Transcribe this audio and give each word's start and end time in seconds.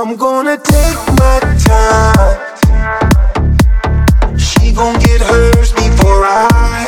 I'm 0.00 0.14
gonna 0.14 0.56
take 0.56 0.96
my 1.18 1.40
time. 1.58 2.38
She 4.38 4.70
gon' 4.70 4.96
get 5.00 5.20
hers 5.20 5.72
before 5.72 6.22
I. 6.24 6.86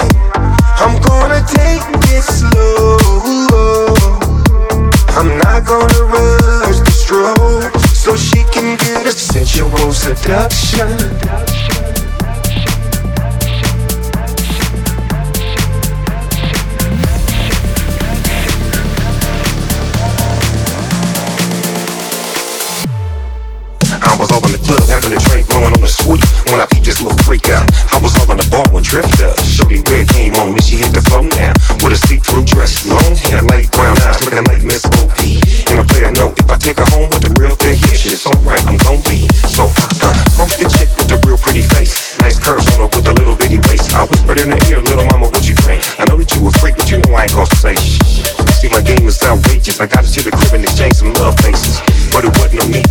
I'm 0.79 1.02
gonna 1.02 1.42
take 1.44 1.83
it 2.15 2.23
slow. 2.23 2.99
I'm 5.18 5.36
not 5.38 5.67
gonna 5.67 6.04
rush 6.04 6.78
the 6.78 6.91
stroke 6.92 7.75
so 7.88 8.14
she 8.14 8.45
can 8.52 8.77
get 8.78 9.06
a 9.06 9.12
sensual 9.12 9.92
seduction. 9.92 11.59
Blowing 25.60 25.77
on 25.77 25.84
the 25.84 25.92
sweet. 25.92 26.24
When 26.48 26.60
I 26.60 26.66
peeped 26.66 26.88
this 26.88 27.05
little 27.05 27.16
freak 27.28 27.52
out, 27.52 27.69
I 27.92 28.00
was 28.00 28.16
all 28.16 28.32
in 28.32 28.41
the 28.41 28.48
bar 28.48 28.64
when 28.73 28.80
Drift 28.80 29.20
up. 29.20 29.37
Shorty 29.45 29.84
red 29.92 30.09
came 30.09 30.34
on 30.41 30.56
me, 30.56 30.60
she 30.64 30.80
hit 30.80 30.96
the 30.96 31.05
floor 31.05 31.23
now. 31.36 31.52
With 31.84 31.92
a 31.92 32.00
see-through 32.09 32.48
dress, 32.48 32.88
long 32.88 33.14
hair, 33.28 33.45
light 33.52 33.69
brown 33.77 33.95
eyes, 34.09 34.24
looking 34.24 34.48
like 34.48 34.64
Miss 34.64 34.88
OP. 34.88 35.20
And 35.69 35.77
I 35.77 35.84
play 35.84 36.09
a 36.09 36.12
note, 36.16 36.41
if 36.41 36.48
I 36.48 36.56
take 36.56 36.80
her 36.80 36.88
home 36.96 37.12
with 37.12 37.20
the 37.20 37.33
real 37.36 37.55
thing, 37.60 37.77
yeah, 37.77 37.96
shit's 37.96 38.24
alright, 38.24 38.64
I'm 38.64 38.80
gon' 38.80 39.05
be. 39.05 39.28
So 39.52 39.69
I 39.69 40.09
uh, 40.09 40.12
approach 40.33 40.56
the 40.56 40.66
chick 40.73 40.88
with 40.96 41.12
the 41.12 41.20
real 41.28 41.36
pretty 41.36 41.62
face. 41.62 42.16
Nice 42.24 42.41
curves 42.41 42.66
on 42.74 42.88
her 42.88 42.91
with 42.91 43.06
a 43.06 43.14
little 43.14 43.36
bitty 43.36 43.61
waist. 43.69 43.92
I 43.92 44.08
whispered 44.08 44.41
in 44.41 44.50
her 44.50 44.62
ear, 44.72 44.80
little 44.80 45.05
mama, 45.12 45.28
what 45.28 45.45
you 45.45 45.55
think? 45.69 45.84
I 46.00 46.08
know 46.08 46.16
that 46.16 46.33
you 46.33 46.41
a 46.48 46.50
freak, 46.58 46.80
but 46.80 46.88
you 46.91 46.98
know 47.05 47.14
I 47.14 47.28
ain't 47.28 47.36
gon' 47.36 47.47
say. 47.61 47.77
See, 48.58 48.69
my 48.69 48.83
game 48.83 49.06
is 49.06 49.22
outrageous. 49.22 49.80
I 49.80 49.86
got 49.86 50.05
her 50.05 50.11
to 50.11 50.20
the 50.24 50.33
crib 50.33 50.52
and 50.52 50.64
exchange 50.64 51.00
some 51.00 51.12
love 51.20 51.36
faces. 51.41 51.80
But 52.12 52.27
it 52.27 52.33
wasn't 52.36 52.61
no 52.61 52.66
need 52.69 52.89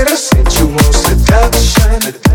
can 0.00 0.06
get 0.06 0.12
a 0.12 0.16
sensual 0.16 0.78
seduction. 0.92 2.29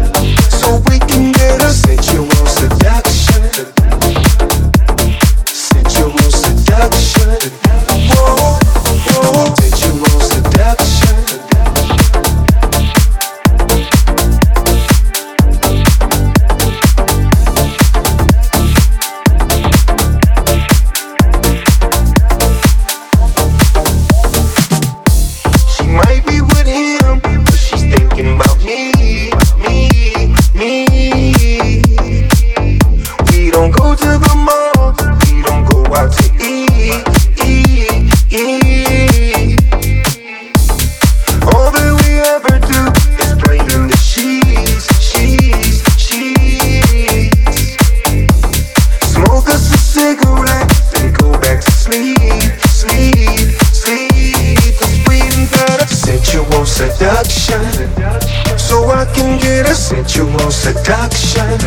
I 59.05 59.13
can 59.13 59.39
get 59.39 59.69
a 59.69 59.75
sensual 59.75 60.51
seduction. 60.51 61.59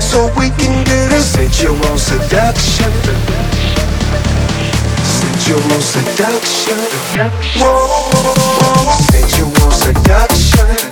So 0.00 0.26
we 0.38 0.50
can 0.50 0.84
get 0.84 1.12
a 1.12 1.20
sensual 1.20 1.98
seduction. 1.98 2.92
Sensual 5.02 5.80
seduction. 5.80 6.78
Whoa, 7.58 8.96
sensual 9.10 9.70
seduction. 9.72 10.91